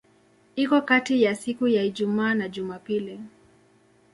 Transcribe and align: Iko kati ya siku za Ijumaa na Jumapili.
Iko 0.55 0.81
kati 0.81 1.23
ya 1.23 1.35
siku 1.35 1.69
za 1.71 1.83
Ijumaa 1.83 2.33
na 2.33 2.49
Jumapili. 2.49 3.19